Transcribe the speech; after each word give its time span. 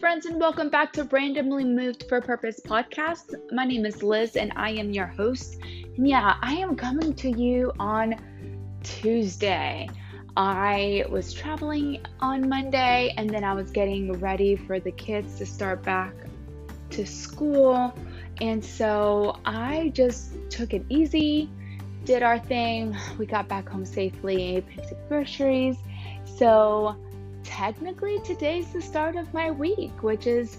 friends, 0.00 0.24
and 0.24 0.40
welcome 0.40 0.70
back 0.70 0.94
to 0.94 1.04
Randomly 1.04 1.62
Moved 1.62 2.06
for 2.08 2.22
Purpose 2.22 2.58
podcast. 2.58 3.34
My 3.52 3.66
name 3.66 3.84
is 3.84 4.02
Liz, 4.02 4.34
and 4.34 4.50
I 4.56 4.70
am 4.70 4.92
your 4.92 5.04
host. 5.04 5.58
And 5.62 6.08
yeah, 6.08 6.38
I 6.40 6.54
am 6.54 6.74
coming 6.74 7.12
to 7.16 7.28
you 7.28 7.70
on 7.78 8.14
Tuesday. 8.82 9.90
I 10.38 11.04
was 11.10 11.34
traveling 11.34 12.00
on 12.18 12.48
Monday, 12.48 13.12
and 13.18 13.28
then 13.28 13.44
I 13.44 13.52
was 13.52 13.70
getting 13.70 14.10
ready 14.14 14.56
for 14.56 14.80
the 14.80 14.90
kids 14.92 15.36
to 15.36 15.44
start 15.44 15.82
back 15.82 16.14
to 16.92 17.06
school. 17.06 17.94
And 18.40 18.64
so 18.64 19.38
I 19.44 19.92
just 19.94 20.32
took 20.48 20.72
it 20.72 20.82
easy, 20.88 21.50
did 22.06 22.22
our 22.22 22.38
thing. 22.38 22.96
We 23.18 23.26
got 23.26 23.48
back 23.48 23.68
home 23.68 23.84
safely, 23.84 24.64
picked 24.66 24.92
up 24.92 25.08
groceries. 25.10 25.76
So 26.24 26.96
technically 27.50 28.20
today's 28.20 28.72
the 28.72 28.80
start 28.80 29.16
of 29.16 29.34
my 29.34 29.50
week, 29.50 30.04
which 30.04 30.28
is 30.28 30.58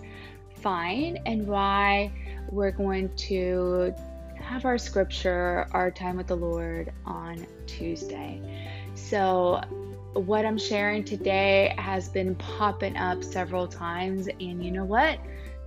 fine, 0.56 1.18
and 1.26 1.48
why 1.48 2.12
we're 2.50 2.72
going 2.72 3.10
to 3.16 3.96
have 4.36 4.66
our 4.66 4.78
scripture, 4.78 5.68
our 5.72 5.90
time 5.90 6.18
with 6.18 6.28
the 6.28 6.36
Lord 6.36 6.92
on 7.06 7.48
Tuesday. 7.66 8.42
So, 8.96 9.62
what 10.14 10.46
I'm 10.46 10.58
sharing 10.58 11.06
today 11.06 11.74
has 11.78 12.10
been 12.10 12.36
popping 12.36 12.98
up 12.98 13.24
several 13.24 13.68
times, 13.68 14.28
and 14.28 14.64
you 14.64 14.72
know 14.72 14.86
what? 14.86 15.18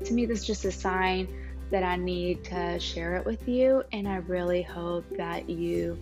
To 0.05 0.13
me, 0.13 0.27
this 0.27 0.41
is 0.41 0.47
just 0.47 0.67
a 0.67 0.73
sign 0.73 1.27
that 1.71 1.83
I 1.83 1.97
need 1.97 2.45
to 2.45 2.79
share 2.79 3.17
it 3.17 3.25
with 3.25 3.49
you, 3.49 3.83
and 3.93 4.07
I 4.07 4.17
really 4.17 4.61
hope 4.61 5.07
that 5.17 5.49
you 5.49 5.99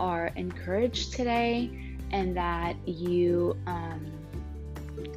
are 0.00 0.32
encouraged 0.34 1.12
today 1.12 1.98
and 2.10 2.34
that 2.36 2.76
you 2.88 3.56
um, 3.66 4.21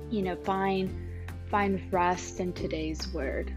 you 0.09 0.21
know, 0.21 0.35
find 0.35 0.93
find 1.49 1.81
rest 1.91 2.39
in 2.39 2.53
today's 2.53 3.07
word. 3.13 3.53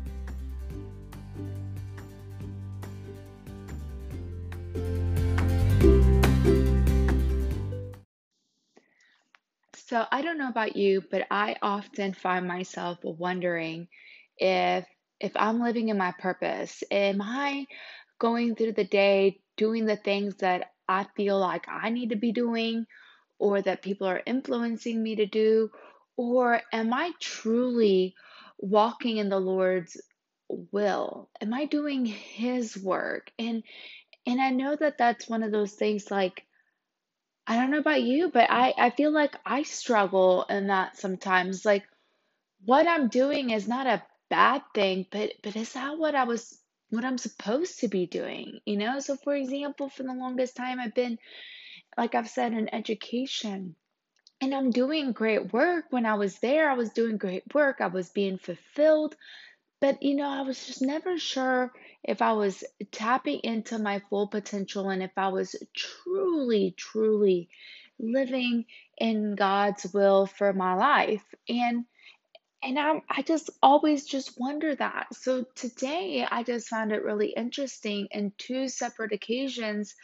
So, 9.74 10.04
I 10.12 10.20
don't 10.20 10.36
know 10.36 10.50
about 10.50 10.76
you, 10.76 11.02
but 11.10 11.26
I 11.30 11.56
often 11.62 12.12
find 12.12 12.46
myself 12.46 12.98
wondering 13.02 13.88
if 14.36 14.84
if 15.18 15.32
I'm 15.34 15.60
living 15.60 15.88
in 15.88 15.98
my 15.98 16.12
purpose, 16.18 16.84
am 16.90 17.22
I 17.22 17.66
going 18.18 18.54
through 18.54 18.72
the 18.72 18.84
day 18.84 19.40
doing 19.56 19.86
the 19.86 19.96
things 19.96 20.36
that 20.36 20.72
I 20.88 21.06
feel 21.16 21.38
like 21.38 21.66
I 21.68 21.90
need 21.90 22.10
to 22.10 22.16
be 22.16 22.32
doing 22.32 22.86
or 23.38 23.62
that 23.62 23.82
people 23.82 24.06
are 24.06 24.22
influencing 24.26 25.02
me 25.02 25.16
to 25.16 25.26
do 25.26 25.70
or 26.18 26.62
am 26.72 26.94
I 26.94 27.12
truly 27.20 28.16
walking 28.58 29.18
in 29.18 29.30
the 29.30 29.40
Lord's 29.40 29.98
will? 30.50 31.30
Am 31.42 31.54
I 31.54 31.66
doing 31.66 32.06
his 32.06 32.78
work? 32.78 33.32
And 33.40 33.64
and 34.26 34.40
I 34.40 34.50
know 34.50 34.76
that 34.76 34.98
that's 34.98 35.28
one 35.28 35.42
of 35.42 35.52
those 35.52 35.72
things 35.74 36.10
like 36.10 36.44
I 37.46 37.56
don't 37.56 37.70
know 37.72 37.78
about 37.80 38.02
you, 38.02 38.30
but 38.32 38.50
I 38.50 38.74
I 38.78 38.90
feel 38.90 39.12
like 39.12 39.36
I 39.46 39.64
struggle 39.64 40.44
in 40.50 40.68
that 40.68 40.98
sometimes 40.98 41.64
like 41.64 41.84
what 42.64 42.88
I'm 42.88 43.08
doing 43.08 43.50
is 43.50 43.68
not 43.68 43.86
a 43.86 44.02
bad 44.30 44.62
thing, 44.74 45.06
but 45.10 45.32
but 45.42 45.56
is 45.56 45.74
that 45.74 45.98
what 45.98 46.14
I 46.16 46.24
was 46.24 46.58
what 46.90 47.04
I'm 47.04 47.18
supposed 47.18 47.80
to 47.80 47.88
be 47.88 48.06
doing? 48.06 48.60
You 48.66 48.78
know? 48.78 49.00
So 49.00 49.16
for 49.16 49.34
example, 49.34 49.88
for 49.90 50.04
the 50.04 50.14
longest 50.14 50.56
time 50.56 50.80
I've 50.80 50.94
been 50.94 51.18
like 51.98 52.14
I've 52.16 52.30
said 52.30 52.52
in 52.54 52.74
education 52.74 53.76
and 54.40 54.54
I'm 54.54 54.70
doing 54.70 55.12
great 55.12 55.52
work. 55.52 55.86
When 55.90 56.06
I 56.06 56.14
was 56.14 56.38
there, 56.38 56.70
I 56.70 56.74
was 56.74 56.90
doing 56.90 57.16
great 57.16 57.54
work. 57.54 57.80
I 57.80 57.88
was 57.88 58.10
being 58.10 58.38
fulfilled. 58.38 59.16
But, 59.80 60.02
you 60.02 60.16
know, 60.16 60.28
I 60.28 60.42
was 60.42 60.66
just 60.66 60.82
never 60.82 61.18
sure 61.18 61.72
if 62.02 62.20
I 62.20 62.32
was 62.32 62.64
tapping 62.90 63.40
into 63.40 63.78
my 63.78 64.00
full 64.10 64.26
potential 64.26 64.90
and 64.90 65.02
if 65.02 65.12
I 65.16 65.28
was 65.28 65.54
truly, 65.76 66.74
truly 66.76 67.48
living 67.98 68.64
in 68.98 69.34
God's 69.34 69.92
will 69.92 70.26
for 70.26 70.52
my 70.52 70.74
life. 70.74 71.24
And 71.48 71.84
and 72.60 72.76
I, 72.76 73.00
I 73.08 73.22
just 73.22 73.50
always 73.62 74.04
just 74.04 74.38
wonder 74.38 74.74
that. 74.74 75.14
So 75.14 75.44
today 75.54 76.26
I 76.28 76.42
just 76.42 76.68
found 76.68 76.90
it 76.90 77.04
really 77.04 77.32
interesting 77.36 78.08
in 78.10 78.32
two 78.36 78.66
separate 78.68 79.12
occasions 79.12 79.94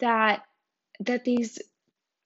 that 0.00 0.42
that 1.00 1.24
these 1.24 1.58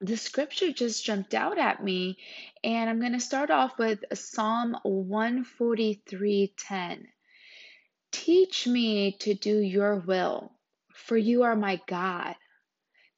the 0.01 0.17
scripture 0.17 0.73
just 0.73 1.05
jumped 1.05 1.35
out 1.35 1.59
at 1.59 1.83
me 1.83 2.17
and 2.63 2.89
i'm 2.89 3.01
going 3.01 3.13
to 3.13 3.21
start 3.21 3.51
off 3.51 3.77
with 3.79 4.05
psalm 4.15 4.77
143:10 4.85 7.07
teach 8.13 8.67
me 8.67 9.13
to 9.13 9.35
do 9.35 9.59
your 9.59 9.97
will 9.97 10.53
for 10.99 11.17
you 11.17 11.45
are 11.45 11.57
my 11.57 11.81
god. 11.87 12.35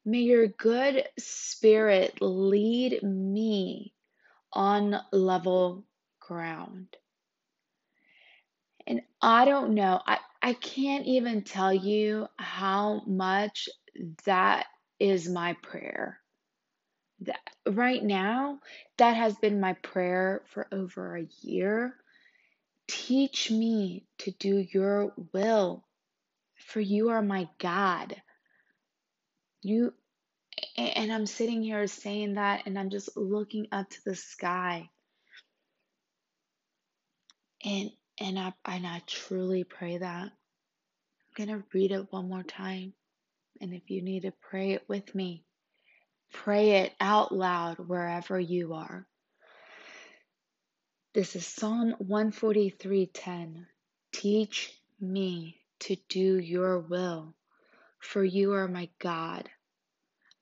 May 0.05 0.21
your 0.21 0.47
good 0.47 1.07
spirit 1.19 2.21
lead 2.21 3.03
me 3.03 3.93
on 4.53 4.99
level 5.11 5.85
ground. 6.19 6.95
And 8.87 9.01
i 9.21 9.45
don't 9.45 9.75
know 9.75 10.01
i 10.05 10.17
i 10.41 10.53
can't 10.53 11.05
even 11.05 11.43
tell 11.43 11.73
you 11.73 12.27
how 12.37 13.03
much 13.05 13.69
that 14.25 14.65
is 14.99 15.29
my 15.29 15.53
prayer 15.61 16.20
that 17.21 17.39
right 17.67 18.03
now 18.03 18.59
that 18.97 19.15
has 19.15 19.35
been 19.37 19.59
my 19.59 19.73
prayer 19.73 20.41
for 20.47 20.67
over 20.71 21.17
a 21.17 21.27
year. 21.41 21.95
Teach 22.87 23.51
me 23.51 24.05
to 24.19 24.31
do 24.31 24.57
your 24.57 25.13
will 25.33 25.85
for 26.57 26.79
you 26.79 27.09
are 27.09 27.21
my 27.21 27.47
god. 27.59 28.15
You 29.61 29.93
and 30.77 31.11
i'm 31.11 31.25
sitting 31.25 31.63
here 31.63 31.87
saying 31.87 32.33
that 32.33 32.63
and 32.65 32.77
i'm 32.77 32.89
just 32.89 33.15
looking 33.15 33.67
up 33.71 33.89
to 33.89 33.99
the 34.05 34.15
sky. 34.15 34.89
And 37.63 37.91
and 38.19 38.39
i 38.39 38.53
and 38.65 38.85
i 38.85 39.01
truly 39.05 39.63
pray 39.63 39.97
that. 39.97 40.31
I'm 41.37 41.45
going 41.45 41.49
to 41.49 41.65
read 41.73 41.91
it 41.91 42.11
one 42.11 42.27
more 42.27 42.43
time 42.43 42.93
and 43.61 43.73
if 43.73 43.89
you 43.89 44.01
need 44.01 44.23
to 44.23 44.33
pray 44.49 44.71
it 44.71 44.83
with 44.89 45.13
me 45.15 45.45
Pray 46.31 46.83
it 46.83 46.93
out 46.99 47.33
loud 47.33 47.79
wherever 47.79 48.39
you 48.39 48.73
are. 48.73 49.05
This 51.13 51.35
is 51.35 51.45
Psalm 51.45 51.95
143:10. 51.99 53.67
Teach 54.13 54.81
me 54.99 55.61
to 55.79 55.95
do 56.07 56.39
your 56.39 56.79
will, 56.79 57.35
for 57.99 58.23
you 58.23 58.53
are 58.53 58.67
my 58.67 58.89
God. 58.99 59.49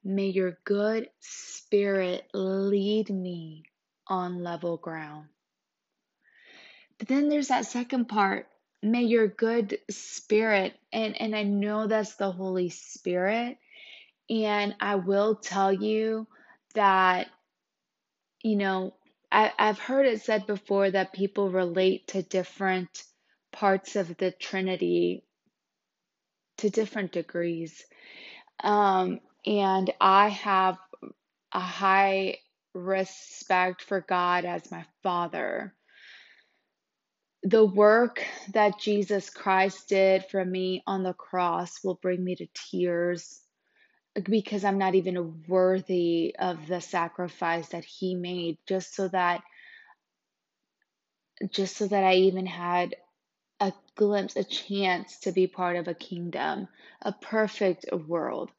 May 0.03 0.27
your 0.27 0.57
good 0.63 1.09
spirit 1.19 2.29
lead 2.33 3.09
me 3.09 3.63
on 4.07 4.43
level 4.43 4.77
ground. 4.77 5.29
But 6.97 7.07
then 7.07 7.29
there's 7.29 7.47
that 7.49 7.65
second 7.65 8.05
part. 8.05 8.47
May 8.81 9.03
your 9.03 9.27
good 9.27 9.79
spirit, 9.89 10.73
and, 10.93 11.19
and 11.19 11.35
I 11.35 11.43
know 11.43 11.87
that's 11.87 12.15
the 12.15 12.31
Holy 12.31 12.69
Spirit, 12.69 13.57
and 14.29 14.75
I 14.79 14.95
will 14.95 15.35
tell 15.35 15.73
you 15.73 16.27
that, 16.75 17.27
you 18.43 18.55
know, 18.55 18.93
I, 19.31 19.51
I've 19.57 19.79
heard 19.79 20.05
it 20.05 20.21
said 20.21 20.47
before 20.47 20.91
that 20.91 21.13
people 21.13 21.49
relate 21.49 22.07
to 22.09 22.23
different 22.23 23.03
parts 23.51 23.95
of 23.95 24.17
the 24.17 24.31
Trinity 24.31 25.23
to 26.57 26.69
different 26.69 27.11
degrees. 27.11 27.83
Um, 28.63 29.19
and 29.45 29.91
I 29.99 30.29
have 30.29 30.77
a 31.53 31.59
high 31.59 32.37
respect 32.73 33.81
for 33.81 34.01
God 34.01 34.45
as 34.45 34.69
my 34.71 34.85
Father. 35.01 35.73
The 37.43 37.65
work 37.65 38.23
that 38.53 38.79
Jesus 38.79 39.29
Christ 39.29 39.87
did 39.87 40.25
for 40.25 40.43
me 40.43 40.83
on 40.85 41.03
the 41.03 41.13
cross 41.13 41.83
will 41.83 41.95
bring 42.01 42.23
me 42.23 42.35
to 42.35 42.47
tears 42.69 43.41
because 44.23 44.63
I'm 44.63 44.77
not 44.77 44.95
even 44.95 45.43
worthy 45.47 46.35
of 46.37 46.67
the 46.67 46.81
sacrifice 46.81 47.69
that 47.69 47.85
he 47.85 48.15
made 48.15 48.57
just 48.67 48.95
so 48.95 49.07
that 49.09 49.41
just 51.51 51.77
so 51.77 51.87
that 51.87 52.03
I 52.03 52.15
even 52.15 52.45
had 52.45 52.95
a 53.59 53.73
glimpse, 53.95 54.35
a 54.35 54.43
chance 54.43 55.19
to 55.21 55.31
be 55.31 55.47
part 55.47 55.77
of 55.77 55.87
a 55.87 55.93
kingdom, 55.93 56.67
a 57.01 57.11
perfect 57.13 57.85
world. 58.07 58.51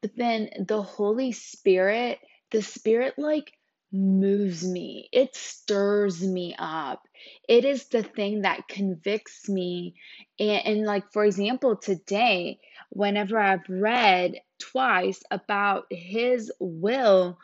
But 0.00 0.16
then 0.16 0.50
the 0.66 0.82
Holy 0.82 1.32
Spirit, 1.32 2.18
the 2.50 2.62
Spirit 2.62 3.14
like 3.18 3.52
moves 3.92 4.66
me, 4.66 5.08
it 5.12 5.34
stirs 5.34 6.22
me 6.22 6.54
up. 6.58 7.02
It 7.48 7.64
is 7.64 7.86
the 7.86 8.02
thing 8.02 8.42
that 8.42 8.68
convicts 8.68 9.48
me. 9.48 9.94
And, 10.38 10.66
and 10.66 10.86
like, 10.86 11.12
for 11.12 11.24
example, 11.24 11.76
today, 11.76 12.60
whenever 12.90 13.38
I've 13.38 13.68
read 13.68 14.40
twice 14.58 15.22
about 15.30 15.86
his 15.90 16.52
will, 16.60 17.38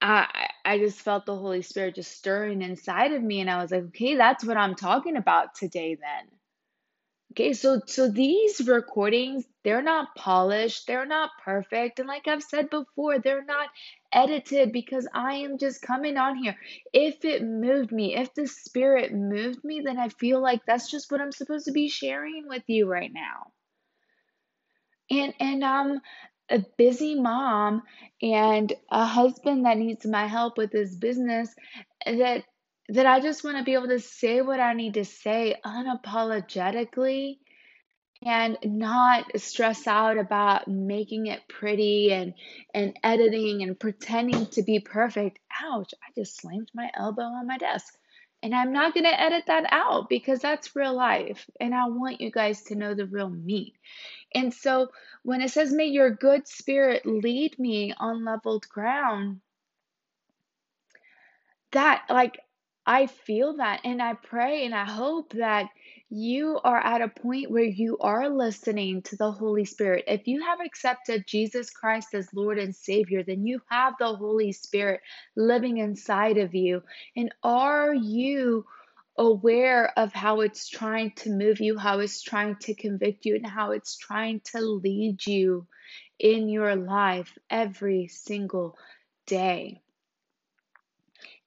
I 0.00 0.48
I 0.64 0.78
just 0.78 1.00
felt 1.00 1.26
the 1.26 1.36
Holy 1.36 1.62
Spirit 1.62 1.96
just 1.96 2.16
stirring 2.16 2.62
inside 2.62 3.12
of 3.12 3.22
me, 3.22 3.40
and 3.40 3.50
I 3.50 3.60
was 3.62 3.70
like, 3.70 3.84
okay, 3.84 4.16
that's 4.16 4.44
what 4.44 4.56
I'm 4.56 4.74
talking 4.74 5.16
about 5.16 5.54
today 5.54 5.94
then. 5.96 6.28
Okay, 7.32 7.52
so 7.52 7.80
so 7.86 8.08
these 8.08 8.60
recordings, 8.68 9.44
they're 9.64 9.82
not 9.82 10.14
polished, 10.14 10.86
they're 10.86 11.06
not 11.06 11.30
perfect, 11.44 11.98
and 11.98 12.08
like 12.08 12.28
I've 12.28 12.42
said 12.42 12.70
before, 12.70 13.18
they're 13.18 13.44
not 13.44 13.68
edited 14.12 14.72
because 14.72 15.08
I 15.12 15.34
am 15.36 15.58
just 15.58 15.82
coming 15.82 16.16
on 16.16 16.36
here. 16.36 16.56
If 16.92 17.24
it 17.24 17.42
moved 17.42 17.90
me, 17.90 18.14
if 18.16 18.34
the 18.34 18.46
spirit 18.46 19.12
moved 19.12 19.64
me, 19.64 19.80
then 19.84 19.98
I 19.98 20.10
feel 20.10 20.40
like 20.40 20.64
that's 20.64 20.90
just 20.90 21.10
what 21.10 21.20
I'm 21.20 21.32
supposed 21.32 21.66
to 21.66 21.72
be 21.72 21.88
sharing 21.88 22.46
with 22.46 22.62
you 22.68 22.86
right 22.86 23.12
now. 23.12 23.52
And 25.10 25.34
and 25.40 25.64
I'm 25.64 26.00
a 26.50 26.64
busy 26.78 27.14
mom 27.14 27.82
and 28.22 28.72
a 28.90 29.04
husband 29.06 29.66
that 29.66 29.78
needs 29.78 30.06
my 30.06 30.26
help 30.26 30.58
with 30.58 30.72
his 30.72 30.96
business 30.96 31.54
eh, 32.06 32.16
that 32.18 32.44
that 32.90 33.06
I 33.06 33.20
just 33.20 33.44
want 33.44 33.56
to 33.58 33.64
be 33.64 33.74
able 33.74 33.88
to 33.88 34.00
say 34.00 34.42
what 34.42 34.60
I 34.60 34.74
need 34.74 34.94
to 34.94 35.04
say 35.04 35.56
unapologetically 35.64 37.38
and 38.24 38.58
not 38.64 39.26
stress 39.40 39.86
out 39.86 40.18
about 40.18 40.68
making 40.68 41.26
it 41.26 41.40
pretty 41.48 42.12
and 42.12 42.34
and 42.74 42.98
editing 43.02 43.62
and 43.62 43.78
pretending 43.78 44.46
to 44.48 44.62
be 44.62 44.80
perfect. 44.80 45.38
Ouch, 45.62 45.94
I 46.02 46.12
just 46.18 46.40
slammed 46.40 46.70
my 46.74 46.90
elbow 46.94 47.22
on 47.22 47.46
my 47.46 47.58
desk. 47.58 47.94
And 48.44 48.54
I'm 48.54 48.74
not 48.74 48.92
going 48.92 49.04
to 49.04 49.20
edit 49.20 49.44
that 49.46 49.64
out 49.70 50.10
because 50.10 50.40
that's 50.40 50.76
real 50.76 50.94
life 50.94 51.48
and 51.58 51.74
I 51.74 51.88
want 51.88 52.20
you 52.20 52.30
guys 52.30 52.64
to 52.64 52.74
know 52.74 52.92
the 52.92 53.06
real 53.06 53.30
me. 53.30 53.72
And 54.34 54.52
so 54.52 54.90
when 55.22 55.40
it 55.40 55.50
says 55.50 55.72
may 55.72 55.86
your 55.86 56.10
good 56.10 56.46
spirit 56.46 57.06
lead 57.06 57.58
me 57.58 57.94
on 57.96 58.22
leveled 58.22 58.68
ground, 58.68 59.40
that 61.72 62.04
like 62.10 62.38
I 62.84 63.06
feel 63.06 63.56
that 63.56 63.80
and 63.82 64.02
I 64.02 64.12
pray 64.12 64.66
and 64.66 64.74
I 64.74 64.84
hope 64.84 65.32
that 65.32 65.70
you 66.14 66.60
are 66.62 66.78
at 66.78 67.02
a 67.02 67.08
point 67.08 67.50
where 67.50 67.64
you 67.64 67.98
are 67.98 68.28
listening 68.28 69.02
to 69.02 69.16
the 69.16 69.32
Holy 69.32 69.64
Spirit. 69.64 70.04
If 70.06 70.28
you 70.28 70.44
have 70.44 70.60
accepted 70.60 71.26
Jesus 71.26 71.70
Christ 71.70 72.14
as 72.14 72.32
Lord 72.32 72.56
and 72.56 72.74
Savior, 72.74 73.24
then 73.24 73.44
you 73.44 73.60
have 73.68 73.94
the 73.98 74.14
Holy 74.14 74.52
Spirit 74.52 75.00
living 75.34 75.78
inside 75.78 76.38
of 76.38 76.54
you. 76.54 76.84
And 77.16 77.34
are 77.42 77.92
you 77.92 78.64
aware 79.18 79.92
of 79.98 80.12
how 80.12 80.42
it's 80.42 80.68
trying 80.68 81.10
to 81.16 81.30
move 81.30 81.58
you, 81.58 81.76
how 81.76 81.98
it's 81.98 82.22
trying 82.22 82.56
to 82.60 82.74
convict 82.74 83.26
you, 83.26 83.34
and 83.34 83.46
how 83.46 83.72
it's 83.72 83.96
trying 83.96 84.40
to 84.52 84.60
lead 84.60 85.26
you 85.26 85.66
in 86.20 86.48
your 86.48 86.76
life 86.76 87.36
every 87.50 88.06
single 88.06 88.78
day? 89.26 89.82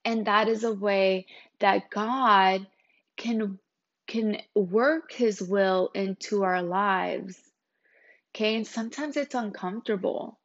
And 0.04 0.28
that 0.28 0.50
is 0.50 0.66
a 0.66 0.74
way 0.74 1.28
that 1.60 1.90
God 1.90 2.68
can 3.16 3.60
can 4.08 4.42
work 4.56 5.12
his 5.12 5.42
will 5.42 5.92
into 5.94 6.44
our 6.44 6.64
lives. 6.64 7.38
Okay? 8.36 8.56
And 8.56 8.68
sometimes 8.68 9.18
it's 9.18 9.36
uncomfortable. 9.36 10.40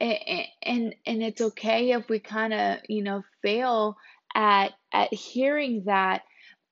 And 0.00 0.46
and, 0.62 0.94
and 1.06 1.22
it's 1.22 1.40
okay 1.40 1.92
if 1.92 2.08
we 2.08 2.18
kind 2.20 2.54
of, 2.54 2.78
you 2.88 3.02
know, 3.02 3.24
fail 3.42 3.96
at 4.34 4.72
at 4.92 5.12
hearing 5.12 5.84
that, 5.86 6.22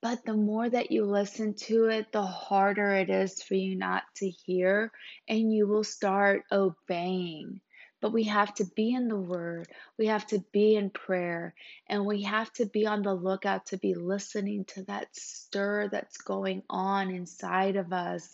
but 0.00 0.24
the 0.24 0.34
more 0.34 0.68
that 0.68 0.92
you 0.92 1.04
listen 1.04 1.54
to 1.54 1.86
it, 1.86 2.12
the 2.12 2.22
harder 2.22 2.94
it 2.94 3.10
is 3.10 3.42
for 3.42 3.54
you 3.54 3.76
not 3.76 4.04
to 4.16 4.28
hear 4.28 4.92
and 5.28 5.52
you 5.52 5.66
will 5.66 5.84
start 5.84 6.44
obeying. 6.52 7.60
But 8.06 8.12
we 8.12 8.22
have 8.22 8.54
to 8.54 8.64
be 8.64 8.94
in 8.94 9.08
the 9.08 9.16
Word, 9.16 9.66
we 9.98 10.06
have 10.06 10.24
to 10.28 10.38
be 10.52 10.76
in 10.76 10.90
prayer, 10.90 11.56
and 11.88 12.06
we 12.06 12.22
have 12.22 12.52
to 12.52 12.64
be 12.64 12.86
on 12.86 13.02
the 13.02 13.12
lookout 13.12 13.66
to 13.66 13.78
be 13.78 13.94
listening 13.94 14.64
to 14.66 14.84
that 14.84 15.08
stir 15.16 15.88
that's 15.88 16.16
going 16.18 16.62
on 16.70 17.10
inside 17.10 17.74
of 17.74 17.92
us 17.92 18.32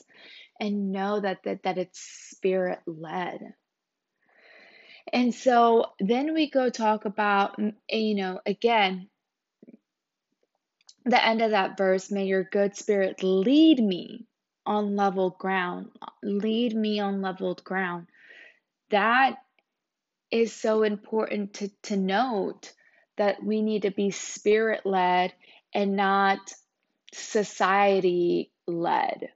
and 0.61 0.93
know 0.93 1.21
that, 1.21 1.45
that, 1.45 1.63
that 1.63 1.79
it's 1.79 1.99
spirit 1.99 2.81
led. 2.85 3.55
And 5.11 5.35
so 5.35 5.87
then 5.99 6.35
we 6.35 6.51
go 6.51 6.69
talk 6.69 7.07
about, 7.07 7.57
mm, 7.57 7.73
eh, 7.89 7.97
you 7.97 8.15
know, 8.15 8.41
again, 8.45 9.09
the 11.07 11.25
end 11.25 11.41
of 11.41 11.53
that 11.53 11.79
verse, 11.79 12.11
may 12.11 12.27
your 12.27 12.45
good 12.45 12.77
spirit 12.77 13.23
lead 13.23 13.83
me 13.83 14.27
on 14.67 14.97
level 14.97 15.31
ground, 15.31 15.93
lead 16.23 16.77
me 16.77 17.01
on 17.01 17.23
leveled 17.23 17.65
ground. 17.65 18.09
That 18.91 19.37
is 20.33 20.53
so 20.53 20.83
important 20.83 21.55
to, 21.55 21.71
to 21.83 21.97
note 21.97 22.73
that 23.19 23.45
we 23.45 23.61
need 23.61 23.83
to 23.83 23.91
be 23.91 24.11
spirit 24.11 24.87
led 24.87 25.33
and 25.75 25.95
not 25.95 26.39
society 27.13 28.51
led. 28.67 29.29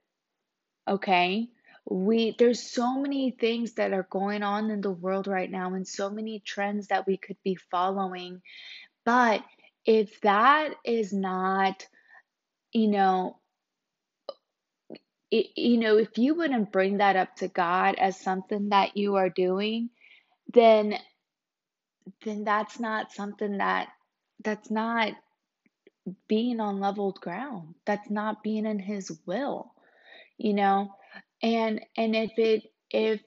Okay? 0.87 1.49
We 1.89 2.35
there's 2.37 2.61
so 2.61 2.99
many 2.99 3.31
things 3.31 3.75
that 3.75 3.93
are 3.93 4.07
going 4.09 4.43
on 4.43 4.71
in 4.71 4.81
the 4.81 4.91
world 4.91 5.27
right 5.27 5.49
now 5.49 5.73
and 5.73 5.87
so 5.87 6.09
many 6.09 6.41
trends 6.45 6.87
that 6.87 7.07
we 7.07 7.15
could 7.15 7.37
be 7.43 7.55
following. 7.71 8.41
But 9.05 9.41
if 9.85 10.19
that 10.21 10.71
is 10.83 11.13
not, 11.13 11.87
you 12.73 12.89
know, 12.89 13.37
it, 15.31 15.47
you 15.55 15.77
know, 15.77 15.97
if 15.97 16.17
you 16.17 16.35
wouldn't 16.35 16.71
bring 16.71 16.97
that 16.97 17.15
up 17.15 17.35
to 17.37 17.47
God 17.47 17.95
as 17.95 18.19
something 18.19 18.69
that 18.69 18.97
you 18.97 19.15
are 19.15 19.29
doing, 19.29 19.89
then 20.53 20.97
then 22.23 22.43
that's 22.43 22.79
not 22.79 23.11
something 23.11 23.57
that 23.57 23.89
that's 24.43 24.71
not 24.71 25.13
being 26.27 26.59
on 26.59 26.79
leveled 26.79 27.19
ground. 27.19 27.75
That's 27.85 28.09
not 28.09 28.43
being 28.43 28.65
in 28.65 28.79
his 28.79 29.11
will, 29.25 29.73
you 30.37 30.53
know? 30.53 30.89
And 31.41 31.81
and 31.97 32.15
if 32.15 32.31
it 32.37 32.63
if 32.89 33.21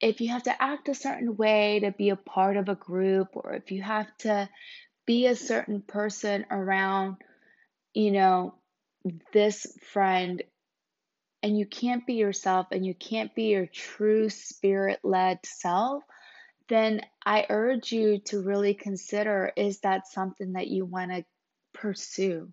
if 0.00 0.20
you 0.20 0.30
have 0.30 0.44
to 0.44 0.62
act 0.62 0.88
a 0.88 0.94
certain 0.94 1.36
way 1.36 1.80
to 1.80 1.92
be 1.92 2.10
a 2.10 2.16
part 2.16 2.56
of 2.56 2.68
a 2.68 2.74
group 2.74 3.28
or 3.34 3.54
if 3.54 3.70
you 3.70 3.82
have 3.82 4.08
to 4.18 4.48
be 5.06 5.26
a 5.26 5.36
certain 5.36 5.80
person 5.80 6.44
around, 6.50 7.16
you 7.94 8.10
know, 8.10 8.54
this 9.32 9.66
friend 9.92 10.42
and 11.42 11.58
you 11.58 11.66
can't 11.66 12.06
be 12.06 12.14
yourself 12.14 12.68
and 12.72 12.84
you 12.84 12.94
can't 12.94 13.34
be 13.34 13.44
your 13.44 13.66
true 13.66 14.28
spirit 14.28 15.00
led 15.04 15.38
self, 15.44 16.02
then 16.68 17.02
I 17.24 17.46
urge 17.48 17.92
you 17.92 18.18
to 18.26 18.42
really 18.42 18.74
consider 18.74 19.52
is 19.56 19.80
that 19.80 20.06
something 20.08 20.54
that 20.54 20.68
you 20.68 20.84
want 20.84 21.10
to 21.10 21.24
pursue? 21.74 22.52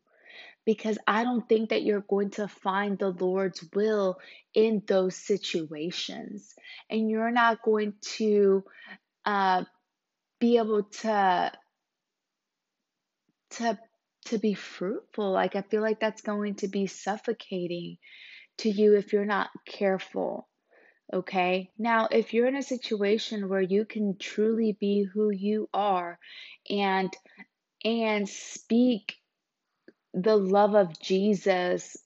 Because 0.66 0.98
I 1.08 1.24
don't 1.24 1.48
think 1.48 1.70
that 1.70 1.84
you're 1.84 2.06
going 2.08 2.32
to 2.32 2.48
find 2.48 2.98
the 2.98 3.10
Lord's 3.10 3.64
will 3.74 4.20
in 4.54 4.84
those 4.88 5.16
situations. 5.16 6.54
And 6.90 7.10
you're 7.10 7.32
not 7.32 7.64
going 7.64 7.94
to 8.18 8.64
uh, 9.26 9.64
be 10.40 10.58
able 10.58 10.84
to 10.84 11.52
to 13.52 13.80
to 14.26 14.38
be 14.38 14.54
fruitful 14.54 15.32
like 15.32 15.56
i 15.56 15.62
feel 15.62 15.82
like 15.82 16.00
that's 16.00 16.22
going 16.22 16.56
to 16.56 16.68
be 16.68 16.88
suffocating 16.88 17.98
to 18.58 18.70
you 18.70 18.96
if 18.96 19.14
you're 19.14 19.26
not 19.26 19.50
careful 19.66 20.49
Okay. 21.12 21.72
Now, 21.78 22.08
if 22.12 22.34
you're 22.34 22.48
in 22.48 22.56
a 22.56 22.64
situation 22.64 23.50
where 23.50 23.62
you 23.62 23.86
can 23.86 24.18
truly 24.18 24.78
be 24.80 25.04
who 25.04 25.32
you 25.32 25.70
are 25.74 26.20
and 26.70 27.12
and 27.84 28.28
speak 28.30 29.16
the 30.14 30.36
love 30.36 30.76
of 30.76 31.00
Jesus 31.00 31.98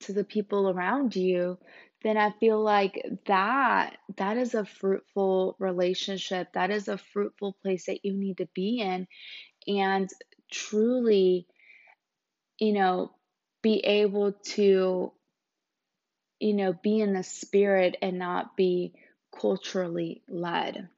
to 0.00 0.12
the 0.12 0.24
people 0.24 0.68
around 0.70 1.16
you, 1.16 1.58
then 2.02 2.16
I 2.16 2.32
feel 2.38 2.62
like 2.62 3.04
that 3.26 3.96
that 4.16 4.36
is 4.36 4.54
a 4.54 4.64
fruitful 4.64 5.56
relationship. 5.58 6.52
That 6.54 6.70
is 6.70 6.88
a 6.88 6.98
fruitful 6.98 7.56
place 7.62 7.86
that 7.86 8.04
you 8.04 8.12
need 8.14 8.38
to 8.38 8.48
be 8.54 8.80
in 8.80 9.06
and 9.66 10.10
truly, 10.50 11.46
you 12.58 12.72
know, 12.72 13.12
be 13.62 13.78
able 13.80 14.32
to 14.32 15.12
you 16.42 16.54
know, 16.54 16.72
be 16.72 17.00
in 17.00 17.12
the 17.12 17.22
spirit 17.22 17.96
and 18.02 18.18
not 18.18 18.56
be 18.56 18.92
culturally 19.38 20.22
led. 20.28 20.88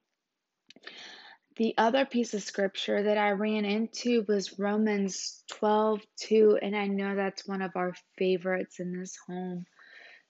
The 1.57 1.75
other 1.77 2.07
piece 2.07 2.33
of 2.33 2.43
scripture 2.43 3.03
that 3.03 3.19
I 3.19 3.33
ran 3.33 3.65
into 3.65 4.25
was 4.27 4.59
Romans 4.59 5.45
12 5.53 6.01
2, 6.17 6.59
and 6.63 6.75
I 6.75 6.87
know 6.87 7.15
that's 7.15 7.47
one 7.47 7.61
of 7.63 7.77
our 7.77 7.95
favorites 8.17 8.81
in 8.81 8.99
this 8.99 9.17
home. 9.29 9.67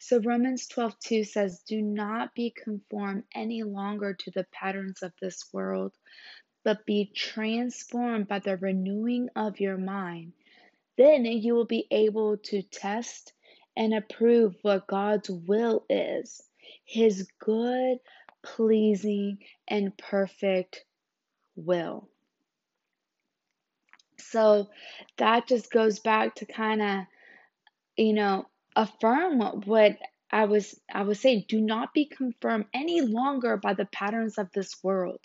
So 0.00 0.20
Romans 0.20 0.66
12 0.66 0.98
2 0.98 1.24
says, 1.24 1.62
Do 1.66 1.80
not 1.80 2.34
be 2.34 2.50
conformed 2.50 3.22
any 3.34 3.62
longer 3.62 4.14
to 4.14 4.30
the 4.32 4.46
patterns 4.52 5.02
of 5.02 5.12
this 5.22 5.44
world, 5.52 5.92
but 6.64 6.84
be 6.84 7.12
transformed 7.14 8.26
by 8.26 8.40
the 8.40 8.56
renewing 8.56 9.28
of 9.36 9.60
your 9.60 9.78
mind. 9.78 10.32
Then 10.98 11.24
you 11.24 11.54
will 11.54 11.66
be 11.66 11.86
able 11.90 12.36
to 12.36 12.62
test 12.62 13.32
and 13.76 13.94
approve 13.94 14.54
what 14.62 14.86
God's 14.86 15.30
will 15.30 15.84
is 15.88 16.42
His 16.84 17.28
good, 17.38 17.98
pleasing, 18.42 19.38
and 19.68 19.96
perfect 19.96 20.84
will. 21.56 22.08
So 24.18 24.68
that 25.18 25.46
just 25.46 25.70
goes 25.70 26.00
back 26.00 26.36
to 26.36 26.46
kind 26.46 26.82
of, 26.82 27.00
you 27.96 28.12
know, 28.12 28.46
affirm 28.74 29.40
what 29.64 29.96
I 30.30 30.46
was 30.46 30.78
I 30.92 31.02
was 31.02 31.20
saying. 31.20 31.44
Do 31.48 31.60
not 31.60 31.94
be 31.94 32.06
confirmed 32.06 32.66
any 32.74 33.00
longer 33.00 33.56
by 33.56 33.74
the 33.74 33.86
patterns 33.86 34.38
of 34.38 34.50
this 34.52 34.82
world. 34.82 35.20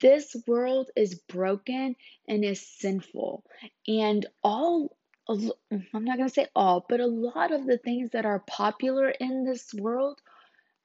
This 0.00 0.34
world 0.46 0.90
is 0.96 1.14
broken 1.14 1.96
and 2.26 2.44
is 2.44 2.60
sinful. 2.60 3.44
And 3.86 4.26
all, 4.42 4.95
Mm, 5.28 5.50
I'm 5.94 6.04
not 6.04 6.18
going 6.18 6.28
to 6.28 6.34
say 6.34 6.46
all, 6.54 6.84
but 6.88 7.00
a 7.00 7.06
lot 7.06 7.52
of 7.52 7.66
the 7.66 7.78
things 7.78 8.10
that 8.12 8.26
are 8.26 8.40
popular 8.40 9.10
in 9.10 9.44
this 9.44 9.72
world 9.74 10.20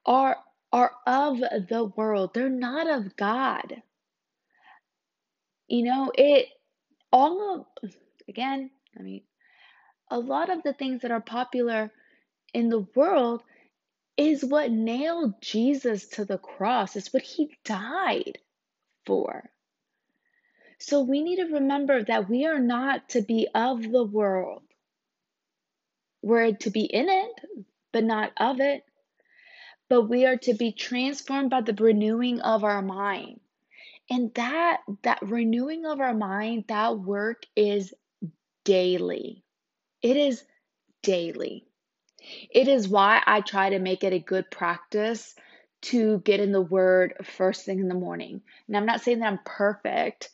are 0.05 0.37
are 0.73 0.91
of 1.05 1.39
the 1.39 1.91
world. 1.97 2.33
They're 2.33 2.49
not 2.49 2.89
of 2.89 3.15
God. 3.17 3.81
You 5.67 5.83
know, 5.83 6.11
it 6.15 6.47
all 7.11 7.67
of 7.83 7.95
again, 8.27 8.71
I 8.97 9.03
mean, 9.03 9.23
a 10.09 10.19
lot 10.19 10.49
of 10.49 10.63
the 10.63 10.73
things 10.73 11.01
that 11.01 11.11
are 11.11 11.21
popular 11.21 11.91
in 12.53 12.69
the 12.69 12.85
world 12.95 13.43
is 14.17 14.43
what 14.45 14.71
nailed 14.71 15.41
Jesus 15.41 16.07
to 16.09 16.25
the 16.25 16.37
cross. 16.37 16.95
It's 16.95 17.13
what 17.13 17.23
he 17.23 17.57
died 17.65 18.39
for. 19.05 19.49
So 20.81 21.01
we 21.01 21.21
need 21.21 21.35
to 21.35 21.53
remember 21.53 22.03
that 22.03 22.27
we 22.27 22.47
are 22.47 22.59
not 22.59 23.09
to 23.09 23.21
be 23.21 23.47
of 23.53 23.83
the 23.83 24.03
world. 24.03 24.63
We're 26.23 26.53
to 26.53 26.71
be 26.71 26.81
in 26.81 27.07
it, 27.07 27.31
but 27.93 28.03
not 28.03 28.31
of 28.37 28.59
it. 28.59 28.83
But 29.89 30.09
we 30.09 30.25
are 30.25 30.37
to 30.37 30.55
be 30.55 30.71
transformed 30.71 31.51
by 31.51 31.61
the 31.61 31.73
renewing 31.73 32.41
of 32.41 32.63
our 32.63 32.81
mind. 32.81 33.41
And 34.09 34.33
that 34.33 34.81
that 35.03 35.19
renewing 35.21 35.85
of 35.85 35.99
our 35.99 36.15
mind, 36.15 36.65
that 36.67 36.97
work 36.97 37.43
is 37.55 37.93
daily. 38.65 39.43
It 40.01 40.17
is 40.17 40.43
daily. 41.03 41.63
It 42.49 42.67
is 42.67 42.87
why 42.87 43.21
I 43.25 43.41
try 43.41 43.69
to 43.69 43.79
make 43.79 44.03
it 44.03 44.13
a 44.13 44.19
good 44.19 44.49
practice 44.49 45.35
to 45.83 46.19
get 46.19 46.39
in 46.39 46.51
the 46.51 46.61
word 46.61 47.13
first 47.23 47.65
thing 47.65 47.79
in 47.79 47.87
the 47.87 47.93
morning. 47.93 48.41
And 48.67 48.77
I'm 48.77 48.85
not 48.85 49.01
saying 49.01 49.19
that 49.19 49.27
I'm 49.27 49.39
perfect, 49.45 50.29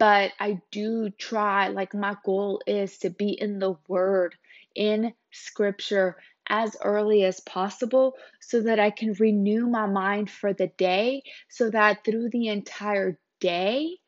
but 0.00 0.32
I 0.40 0.62
do 0.72 1.10
try, 1.12 1.68
like, 1.68 1.94
my 1.94 2.16
goal 2.24 2.62
is 2.66 2.98
to 3.00 3.10
be 3.10 3.30
in 3.40 3.60
the 3.60 3.76
Word, 3.88 4.36
in 4.76 5.14
Scripture 5.32 6.16
as 6.48 6.76
early 6.84 7.24
as 7.24 7.40
possible 7.40 8.16
so 8.40 8.62
that 8.62 8.80
I 8.80 8.90
can 8.90 9.14
renew 9.14 9.68
my 9.68 9.86
mind 9.86 10.30
for 10.30 10.54
the 10.54 10.68
day, 10.78 11.24
so 11.50 11.70
that 11.70 12.04
through 12.04 12.30
the 12.30 12.48
entire 12.48 13.18
day, 13.40 13.98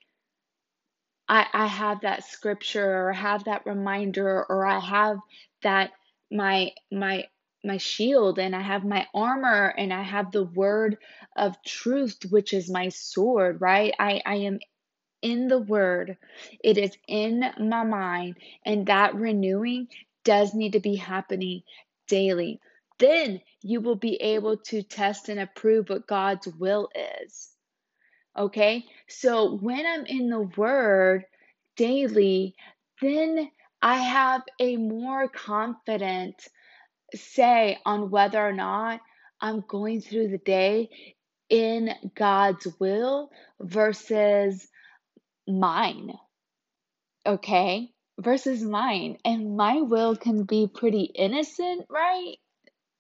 I, 1.28 1.46
I 1.54 1.66
have 1.68 2.02
that 2.02 2.24
scripture 2.24 3.08
or 3.08 3.14
have 3.14 3.46
that 3.46 3.66
reminder 3.66 4.46
or 4.48 4.66
I 4.66 4.80
have 4.80 5.18
that 5.64 5.92
my 6.32 6.72
my 6.92 7.26
my 7.64 7.78
shield 7.78 8.38
and 8.38 8.56
I 8.56 8.62
have 8.62 8.84
my 8.84 9.08
armor 9.14 9.74
and 9.78 9.92
I 9.92 10.02
have 10.04 10.32
the 10.32 10.44
word 10.44 10.98
of 11.36 11.56
truth 11.66 12.18
which 12.30 12.54
is 12.54 12.70
my 12.70 12.90
sword 12.90 13.60
right? 13.62 13.94
I 13.98 14.22
I 14.26 14.36
am 14.36 14.60
in 15.22 15.48
the 15.48 15.58
word, 15.58 16.16
it 16.62 16.78
is 16.78 16.96
in 17.08 17.44
my 17.58 17.84
mind, 17.84 18.36
and 18.64 18.86
that 18.86 19.14
renewing 19.14 19.88
does 20.24 20.54
need 20.54 20.72
to 20.72 20.80
be 20.80 20.96
happening 20.96 21.62
daily. 22.08 22.60
Then 22.98 23.40
you 23.62 23.80
will 23.80 23.96
be 23.96 24.16
able 24.16 24.58
to 24.58 24.82
test 24.82 25.28
and 25.28 25.40
approve 25.40 25.88
what 25.88 26.06
God's 26.06 26.46
will 26.46 26.88
is. 27.24 27.50
Okay? 28.36 28.84
So 29.08 29.56
when 29.56 29.86
I'm 29.86 30.06
in 30.06 30.28
the 30.28 30.42
word 30.56 31.24
daily, 31.76 32.54
then 33.00 33.50
I 33.80 33.96
have 33.96 34.42
a 34.60 34.76
more 34.76 35.28
confident 35.28 36.48
say 37.14 37.78
on 37.84 38.10
whether 38.10 38.44
or 38.44 38.52
not 38.52 39.00
I'm 39.40 39.64
going 39.66 40.00
through 40.00 40.28
the 40.28 40.38
day 40.38 40.90
in 41.50 41.90
God's 42.14 42.66
will 42.78 43.30
versus 43.60 44.68
mine, 45.46 46.12
okay, 47.26 47.90
versus 48.18 48.62
mine. 48.62 49.18
And 49.24 49.56
my 49.56 49.80
will 49.80 50.16
can 50.16 50.44
be 50.44 50.68
pretty 50.72 51.02
innocent, 51.02 51.86
right? 51.88 52.36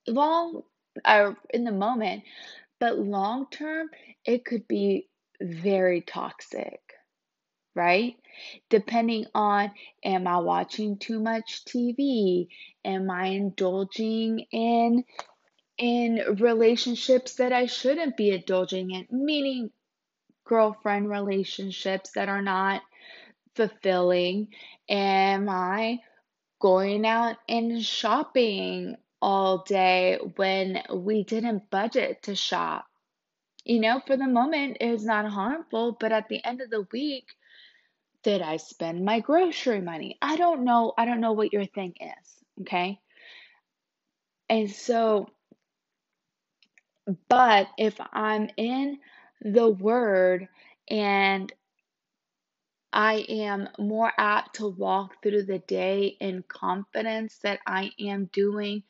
Long 0.06 0.62
or 1.06 1.36
in 1.50 1.64
the 1.64 1.72
moment, 1.72 2.24
but 2.80 2.98
long 2.98 3.46
term, 3.50 3.88
it 4.24 4.44
could 4.44 4.68
be 4.68 5.08
very 5.40 6.00
toxic, 6.02 6.80
right? 7.74 8.16
Depending 8.70 9.26
on 9.34 9.70
am 10.04 10.26
I 10.26 10.38
watching 10.38 10.98
too 10.98 11.20
much 11.20 11.64
TV? 11.64 12.48
Am 12.84 13.10
I 13.10 13.26
indulging 13.26 14.46
in 14.50 15.04
in 15.78 16.36
relationships 16.38 17.36
that 17.36 17.52
I 17.52 17.66
shouldn't 17.66 18.16
be 18.16 18.30
indulging 18.30 18.90
in? 18.90 19.06
Meaning 19.10 19.70
girlfriend 20.52 21.08
relationships 21.08 22.10
that 22.14 22.28
are 22.28 22.42
not 22.42 22.82
fulfilling? 23.56 24.48
Am 24.86 25.48
I 25.48 26.00
going 26.60 27.06
out 27.06 27.36
and 27.48 27.82
shopping 27.82 28.96
all 29.22 29.64
day 29.66 30.18
when 30.36 30.82
we 30.92 31.24
didn't 31.24 31.70
budget 31.70 32.24
to 32.24 32.34
shop? 32.34 32.84
You 33.64 33.80
know, 33.80 34.02
for 34.06 34.18
the 34.18 34.26
moment, 34.26 34.76
it's 34.80 35.04
not 35.04 35.24
harmful, 35.24 35.96
but 35.98 36.12
at 36.12 36.28
the 36.28 36.44
end 36.44 36.60
of 36.60 36.68
the 36.68 36.86
week, 36.92 37.24
did 38.22 38.42
I 38.42 38.58
spend 38.58 39.06
my 39.06 39.20
grocery 39.20 39.80
money? 39.80 40.18
I 40.20 40.36
don't 40.36 40.66
know. 40.66 40.92
I 40.98 41.06
don't 41.06 41.22
know 41.22 41.32
what 41.32 41.54
your 41.54 41.64
thing 41.64 41.94
is. 41.98 42.60
Okay. 42.60 43.00
And 44.50 44.70
so, 44.70 45.30
but 47.30 47.68
if 47.78 47.98
I'm 48.12 48.50
in 48.58 48.98
the 49.44 49.68
word 49.68 50.48
and 50.88 51.52
I 52.92 53.24
am 53.28 53.68
more 53.78 54.12
apt 54.18 54.56
to 54.56 54.68
walk 54.68 55.22
through 55.22 55.44
the 55.44 55.60
day 55.60 56.16
in 56.20 56.44
confidence 56.46 57.38
that 57.42 57.60
I 57.66 57.90
am 57.98 58.26
doing 58.26 58.82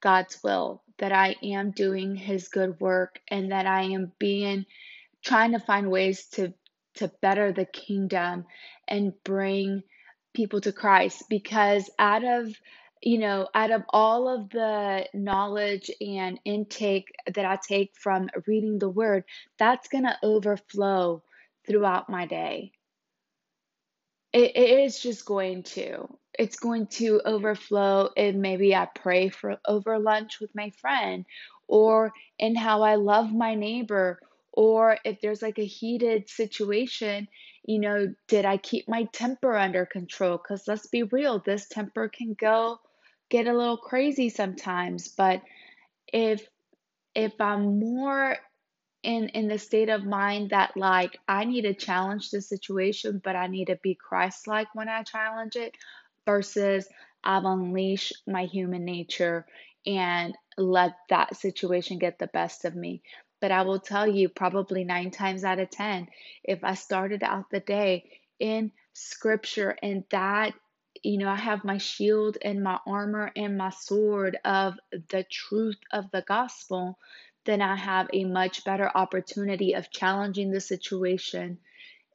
God's 0.00 0.38
will, 0.42 0.82
that 0.98 1.12
I 1.12 1.36
am 1.42 1.70
doing 1.70 2.14
His 2.14 2.48
good 2.48 2.78
work, 2.78 3.20
and 3.28 3.52
that 3.52 3.66
I 3.66 3.84
am 3.84 4.12
being 4.18 4.66
trying 5.24 5.52
to 5.52 5.58
find 5.60 5.90
ways 5.90 6.26
to 6.32 6.52
to 6.96 7.10
better 7.22 7.52
the 7.52 7.64
kingdom 7.64 8.44
and 8.86 9.12
bring 9.24 9.82
people 10.34 10.60
to 10.60 10.72
Christ. 10.72 11.24
Because 11.30 11.90
out 11.98 12.24
of 12.24 12.52
you 13.02 13.18
know 13.18 13.48
out 13.54 13.70
of 13.70 13.82
all 13.90 14.28
of 14.28 14.50
the 14.50 15.06
knowledge 15.14 15.90
and 16.00 16.40
intake 16.44 17.12
that 17.34 17.44
I 17.44 17.58
take 17.66 17.92
from 17.94 18.28
reading 18.46 18.78
the 18.78 18.88
word 18.88 19.24
that's 19.58 19.88
going 19.88 20.04
to 20.04 20.18
overflow 20.22 21.22
throughout 21.66 22.08
my 22.08 22.26
day 22.26 22.72
it, 24.32 24.56
it 24.56 24.80
is 24.80 25.00
just 25.00 25.24
going 25.24 25.62
to. 25.64 26.06
It's 26.38 26.58
going 26.58 26.86
to 26.98 27.20
overflow 27.24 28.10
and 28.16 28.40
maybe 28.40 28.74
I 28.74 28.86
pray 28.94 29.28
for 29.28 29.58
over 29.66 29.98
lunch 29.98 30.40
with 30.40 30.54
my 30.54 30.70
friend 30.70 31.24
or 31.66 32.12
in 32.38 32.54
how 32.54 32.82
I 32.82 32.94
love 32.94 33.32
my 33.32 33.54
neighbor 33.54 34.20
or 34.52 34.98
if 35.04 35.20
there's 35.20 35.42
like 35.42 35.58
a 35.58 35.64
heated 35.64 36.28
situation, 36.28 37.28
you 37.64 37.80
know, 37.80 38.14
did 38.28 38.44
I 38.44 38.56
keep 38.56 38.88
my 38.88 39.04
temper 39.12 39.56
under 39.56 39.86
control? 39.86 40.38
Cuz 40.38 40.68
let's 40.68 40.86
be 40.86 41.02
real, 41.04 41.40
this 41.40 41.66
temper 41.68 42.08
can 42.08 42.34
go 42.34 42.78
get 43.28 43.46
a 43.46 43.56
little 43.56 43.76
crazy 43.76 44.28
sometimes, 44.28 45.08
but 45.08 45.42
if 46.12 46.46
if 47.14 47.40
I'm 47.40 47.78
more 47.78 48.36
in 49.02 49.28
in 49.30 49.48
the 49.48 49.58
state 49.58 49.88
of 49.88 50.04
mind 50.04 50.50
that 50.50 50.76
like 50.76 51.18
I 51.28 51.44
need 51.44 51.62
to 51.62 51.74
challenge 51.74 52.30
the 52.30 52.40
situation, 52.40 53.20
but 53.22 53.36
I 53.36 53.46
need 53.46 53.66
to 53.66 53.76
be 53.82 53.94
Christ-like 53.94 54.74
when 54.74 54.88
I 54.88 55.02
challenge 55.02 55.56
it 55.56 55.74
versus 56.26 56.88
I've 57.24 57.44
unleashed 57.44 58.14
my 58.26 58.44
human 58.44 58.84
nature 58.84 59.46
and 59.86 60.36
let 60.56 60.92
that 61.08 61.36
situation 61.36 61.98
get 61.98 62.18
the 62.18 62.26
best 62.28 62.64
of 62.64 62.74
me. 62.74 63.02
But 63.40 63.52
I 63.52 63.62
will 63.62 63.78
tell 63.78 64.06
you, 64.06 64.28
probably 64.28 64.84
nine 64.84 65.10
times 65.10 65.44
out 65.44 65.60
of 65.60 65.70
10, 65.70 66.08
if 66.44 66.64
I 66.64 66.74
started 66.74 67.22
out 67.22 67.50
the 67.50 67.60
day 67.60 68.10
in 68.38 68.72
scripture 68.92 69.76
and 69.82 70.04
that, 70.10 70.54
you 71.02 71.18
know, 71.18 71.28
I 71.28 71.36
have 71.36 71.64
my 71.64 71.78
shield 71.78 72.38
and 72.42 72.62
my 72.62 72.78
armor 72.86 73.30
and 73.36 73.56
my 73.56 73.70
sword 73.70 74.38
of 74.44 74.74
the 74.90 75.24
truth 75.30 75.78
of 75.92 76.10
the 76.10 76.22
gospel, 76.22 76.98
then 77.44 77.62
I 77.62 77.76
have 77.76 78.08
a 78.12 78.24
much 78.24 78.64
better 78.64 78.90
opportunity 78.94 79.74
of 79.74 79.90
challenging 79.90 80.50
the 80.50 80.60
situation 80.60 81.58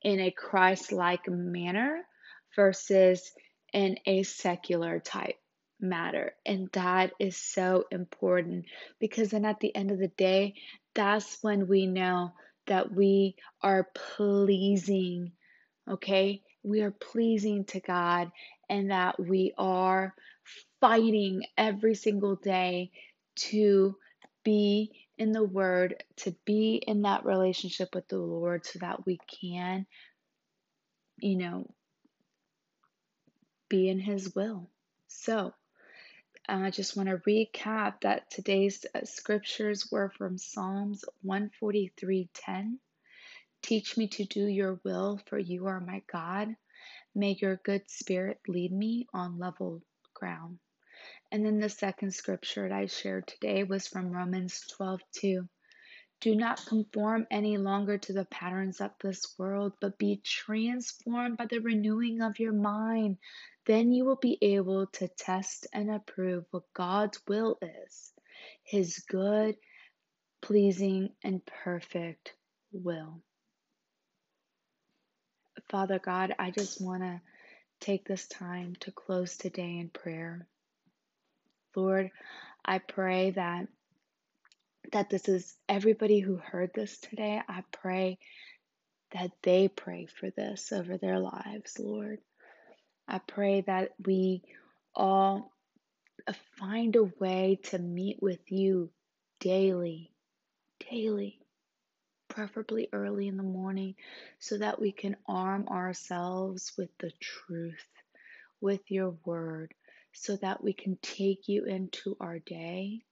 in 0.02 0.20
a 0.20 0.32
Christ 0.32 0.92
like 0.92 1.28
manner 1.28 2.02
versus 2.56 3.32
in 3.74 3.98
a 4.06 4.24
secular 4.24 5.00
type 5.00 5.38
matter. 5.80 6.36
And 6.46 6.70
that 6.74 7.12
is 7.20 7.38
so 7.38 7.86
important 7.92 8.66
because 9.00 9.32
then 9.32 9.46
at 9.46 9.60
the 9.60 9.76
end 9.76 9.92
of 9.92 10.00
the 10.00 10.10
day, 10.10 10.56
that's 10.94 11.40
when 11.42 11.68
we 11.68 11.88
know 11.88 12.34
that 12.68 12.92
we 12.94 13.36
are 13.62 13.88
pleasing 14.16 15.32
okay? 15.88 16.42
We 16.64 16.82
are 16.82 16.92
pleasing 16.92 17.66
to 17.66 17.80
God 17.80 18.32
and 18.70 18.92
that 18.92 19.20
we 19.20 19.54
are 19.58 20.14
fighting 20.80 21.46
every 21.58 21.96
single 21.96 22.36
day 22.36 22.92
to 23.36 23.96
be 24.44 24.92
in 25.18 25.32
the 25.32 25.44
Word, 25.44 26.04
to 26.18 26.36
be 26.46 26.76
in 26.76 27.04
that 27.04 27.26
relationship 27.26 27.94
with 27.94 28.08
the 28.08 28.18
Lord 28.18 28.66
so 28.66 28.80
that 28.80 29.06
we 29.06 29.20
can, 29.42 29.86
you 31.20 31.38
know, 31.38 31.70
be 33.70 33.90
in 33.90 34.00
His 34.00 34.34
will. 34.36 34.70
So, 35.08 35.54
I 36.48 36.72
just 36.72 36.98
want 36.98 37.10
to 37.10 37.18
recap 37.18 38.02
that 38.02 38.30
today's 38.30 38.86
uh, 38.94 39.06
scriptures 39.06 39.90
were 39.92 40.12
from 40.18 40.38
Psalms 40.38 41.06
143:10. 41.26 42.80
Teach 43.64 43.96
me 43.96 44.10
to 44.10 44.26
do 44.26 44.46
your 44.46 44.82
will, 44.84 45.22
for 45.26 45.40
you 45.40 45.68
are 45.68 45.80
my 45.80 46.04
God. 46.12 46.54
May 47.16 47.38
your 47.40 47.56
good 47.56 47.90
spirit 47.90 48.42
lead 48.48 48.74
me 48.74 49.08
on 49.14 49.40
level 49.40 49.82
ground. 50.14 50.60
And 51.32 51.46
then 51.46 51.60
the 51.60 51.70
second 51.70 52.14
scripture 52.14 52.68
that 52.68 52.76
I 52.76 52.88
shared 52.88 53.26
today 53.26 53.64
was 53.64 53.88
from 53.88 54.12
Romans 54.12 54.66
12:2. 54.78 55.48
Do 56.20 56.36
not 56.36 56.66
conform 56.66 57.26
any 57.32 57.58
longer 57.58 57.98
to 57.98 58.12
the 58.12 58.26
patterns 58.26 58.82
of 58.82 58.92
this 59.00 59.34
world, 59.38 59.74
but 59.80 59.98
be 59.98 60.18
transformed 60.18 61.38
by 61.38 61.46
the 61.46 61.60
renewing 61.60 62.22
of 62.22 62.40
your 62.40 62.54
mind. 62.54 63.18
Then 63.66 63.94
you 63.94 64.04
will 64.04 64.18
be 64.18 64.38
able 64.42 64.88
to 64.88 65.08
test 65.08 65.68
and 65.72 65.90
approve 65.90 66.46
what 66.52 66.74
God's 66.74 67.20
will 67.28 67.58
is 67.62 68.14
His 68.64 69.00
good, 69.00 69.58
pleasing, 70.42 71.16
and 71.24 71.46
perfect 71.46 72.36
will. 72.74 73.24
Father 75.70 76.00
God, 76.00 76.36
I 76.40 76.52
just 76.52 76.82
want 76.82 77.04
to 77.04 77.22
take 77.80 78.06
this 78.06 78.28
time 78.28 78.76
to 78.82 78.92
close 78.92 79.38
today 79.38 79.80
in 79.80 79.90
prayer. 79.90 80.48
Lord, 81.76 82.12
I 82.66 82.80
pray 82.80 83.32
that 83.32 83.68
that 84.92 85.10
this 85.10 85.28
is 85.28 85.56
everybody 85.68 86.20
who 86.20 86.36
heard 86.36 86.72
this 86.74 87.00
today. 87.00 87.42
I 87.48 87.64
pray 87.72 88.20
that 89.14 89.32
they 89.42 89.68
pray 89.68 90.08
for 90.08 90.30
this 90.30 90.72
over 90.72 90.98
their 90.98 91.20
lives, 91.20 91.80
Lord. 91.80 92.20
I 93.08 93.20
pray 93.20 93.62
that 93.62 93.92
we 94.06 94.44
all 94.96 95.52
find 96.58 96.96
a 96.96 97.04
way 97.20 97.60
to 97.64 97.80
meet 97.80 98.22
with 98.22 98.52
you 98.52 98.90
daily, 99.40 100.12
daily, 100.90 101.40
preferably 102.34 102.90
early 102.92 103.28
in 103.28 103.38
the 103.38 103.44
morning, 103.44 103.96
so 104.40 104.58
that 104.58 104.82
we 104.82 104.92
can 104.92 105.16
arm 105.28 105.68
ourselves 105.70 106.74
with 106.78 106.90
the 107.00 107.12
truth, 107.20 107.88
with 108.60 108.82
your 108.92 109.16
word, 109.26 109.74
so 110.12 110.36
that 110.38 110.64
we 110.64 110.74
can 110.74 110.98
take 111.02 111.48
you 111.48 111.66
into 111.66 112.18
our 112.20 112.40
day 112.40 113.04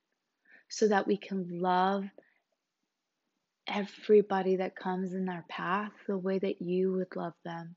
so 0.72 0.88
that 0.88 1.06
we 1.06 1.18
can 1.18 1.60
love 1.60 2.06
everybody 3.68 4.56
that 4.56 4.76
comes 4.76 5.14
in 5.14 5.28
our 5.28 5.44
path 5.50 5.92
the 6.08 6.18
way 6.18 6.40
that 6.40 6.62
you 6.62 6.94
would 6.94 7.14
love 7.16 7.34
them. 7.44 7.76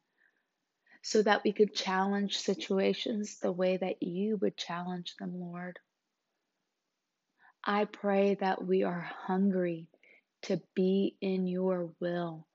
So 1.02 1.20
that 1.22 1.42
we 1.44 1.52
could 1.52 1.74
challenge 1.74 2.38
situations 2.38 3.40
the 3.40 3.50
way 3.50 3.76
that 3.76 4.02
you 4.02 4.38
would 4.40 4.56
challenge 4.56 5.16
them, 5.18 5.32
Lord. 5.38 5.80
I 7.64 7.84
pray 7.84 8.36
that 8.36 8.64
we 8.64 8.84
are 8.84 9.10
hungry 9.26 9.88
to 10.44 10.60
be 10.74 11.16
in 11.20 11.46
your 11.46 11.90
will, 12.00 12.46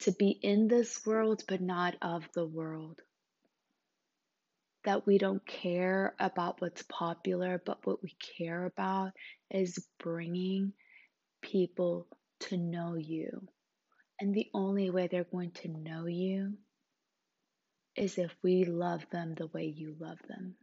to 0.00 0.12
be 0.12 0.30
in 0.30 0.68
this 0.68 1.04
world, 1.06 1.42
but 1.48 1.60
not 1.60 1.96
of 2.02 2.28
the 2.34 2.46
world 2.46 3.00
that 4.84 5.06
we 5.06 5.18
don't 5.18 5.46
care 5.46 6.14
about 6.18 6.60
what's 6.60 6.82
popular, 6.84 7.60
but 7.64 7.86
what 7.86 8.02
we 8.02 8.16
care 8.38 8.64
about 8.64 9.12
is 9.50 9.86
bringing 10.02 10.72
people 11.42 12.06
to 12.40 12.56
know 12.56 12.94
you. 12.96 13.46
And 14.20 14.34
the 14.34 14.48
only 14.54 14.90
way 14.90 15.08
they're 15.10 15.24
going 15.24 15.52
to 15.62 15.68
know 15.68 16.06
you 16.06 16.54
is 17.96 18.18
if 18.18 18.34
we 18.42 18.64
love 18.64 19.04
them 19.10 19.34
the 19.34 19.48
way 19.48 19.64
you 19.64 19.94
love 19.98 20.18
them. 20.28 20.54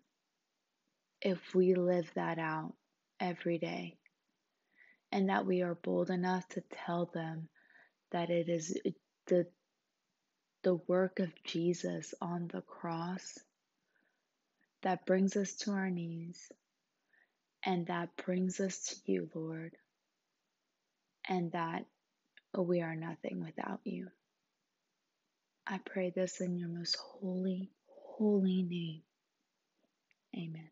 If 1.22 1.40
we 1.54 1.76
live 1.76 2.10
that 2.16 2.40
out 2.40 2.74
every 3.20 3.58
day. 3.58 3.98
And 5.12 5.30
that 5.30 5.46
we 5.46 5.62
are 5.62 5.76
bold 5.76 6.10
enough 6.10 6.48
to 6.50 6.64
tell 6.86 7.10
them 7.14 7.50
that 8.12 8.30
it 8.30 8.50
is 8.50 8.78
the, 9.28 9.48
the 10.64 10.76
work 10.88 11.20
of 11.20 11.32
Jesus 11.44 12.14
on 12.22 12.50
the 12.52 12.62
cross 12.62 13.40
that 14.84 15.06
brings 15.06 15.36
us 15.36 15.54
to 15.56 15.72
our 15.72 15.90
knees 15.90 16.52
and 17.66 17.88
that 17.88 18.10
brings 18.26 18.60
us 18.60 18.80
to 19.06 19.12
you, 19.12 19.30
Lord, 19.34 19.74
and 21.28 21.52
that 21.54 21.86
we 22.58 22.82
are 22.82 22.96
nothing 22.96 23.42
without 23.44 23.82
you. 23.84 24.08
I 25.68 25.80
pray 25.86 26.12
this 26.16 26.42
in 26.42 26.58
your 26.58 26.70
most 26.70 26.98
holy, 26.98 27.72
holy 28.18 28.64
name. 28.64 29.02
Amen. 30.36 30.70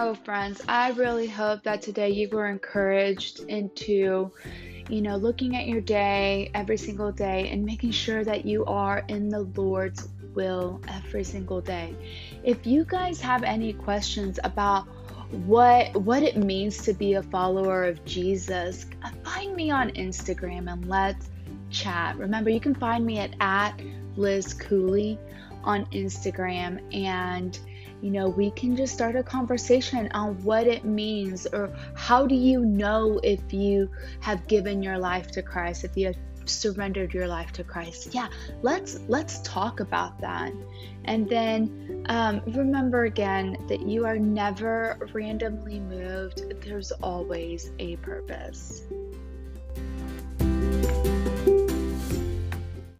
Oh, 0.00 0.14
friends, 0.14 0.62
I 0.68 0.90
really 0.90 1.26
hope 1.26 1.64
that 1.64 1.82
today 1.82 2.10
you 2.10 2.28
were 2.28 2.46
encouraged 2.46 3.40
into 3.48 4.30
you 4.88 5.02
know, 5.02 5.16
looking 5.16 5.56
at 5.56 5.66
your 5.66 5.80
day 5.80 6.52
every 6.54 6.78
single 6.78 7.10
day 7.10 7.50
and 7.50 7.64
making 7.64 7.90
sure 7.90 8.22
that 8.22 8.46
you 8.46 8.64
are 8.66 9.04
in 9.08 9.28
the 9.28 9.40
Lord's 9.40 10.08
will 10.34 10.80
every 10.86 11.24
single 11.24 11.60
day. 11.60 11.96
If 12.44 12.64
you 12.64 12.84
guys 12.84 13.20
have 13.22 13.42
any 13.42 13.72
questions 13.72 14.38
about 14.44 14.86
what 15.32 15.94
what 15.96 16.22
it 16.22 16.36
means 16.36 16.78
to 16.84 16.92
be 16.92 17.14
a 17.14 17.22
follower 17.24 17.82
of 17.82 18.02
Jesus, 18.04 18.86
find 19.24 19.56
me 19.56 19.72
on 19.72 19.90
Instagram 19.90 20.72
and 20.72 20.88
let's 20.88 21.28
chat. 21.70 22.16
Remember, 22.16 22.50
you 22.50 22.60
can 22.60 22.76
find 22.76 23.04
me 23.04 23.18
at, 23.18 23.34
at 23.40 23.80
Liz 24.14 24.54
Cooley 24.54 25.18
on 25.64 25.86
Instagram 25.86 26.80
and 26.94 27.58
you 28.00 28.10
know, 28.10 28.28
we 28.28 28.50
can 28.52 28.76
just 28.76 28.94
start 28.94 29.16
a 29.16 29.22
conversation 29.22 30.08
on 30.12 30.42
what 30.44 30.66
it 30.66 30.84
means 30.84 31.46
or 31.46 31.74
how 31.94 32.26
do 32.26 32.34
you 32.34 32.64
know 32.64 33.20
if 33.22 33.52
you 33.52 33.90
have 34.20 34.46
given 34.46 34.82
your 34.82 34.98
life 34.98 35.30
to 35.32 35.42
Christ, 35.42 35.84
if 35.84 35.96
you 35.96 36.06
have 36.06 36.16
surrendered 36.48 37.12
your 37.12 37.28
life 37.28 37.52
to 37.52 37.64
Christ. 37.64 38.14
Yeah, 38.14 38.28
let's 38.62 39.00
let's 39.08 39.40
talk 39.42 39.80
about 39.80 40.20
that. 40.20 40.52
And 41.04 41.28
then 41.28 42.04
um, 42.08 42.40
remember 42.46 43.04
again 43.04 43.56
that 43.68 43.82
you 43.82 44.04
are 44.06 44.18
never 44.18 44.98
randomly 45.12 45.80
moved. 45.80 46.60
There's 46.62 46.92
always 46.92 47.72
a 47.78 47.96
purpose. 47.96 48.82